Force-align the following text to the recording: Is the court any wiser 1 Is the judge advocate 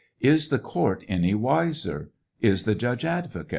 Is 0.21 0.47
the 0.47 0.57
court 0.57 1.05
any 1.07 1.35
wiser 1.35 2.09
1 2.39 2.51
Is 2.53 2.63
the 2.63 2.73
judge 2.73 3.05
advocate 3.05 3.49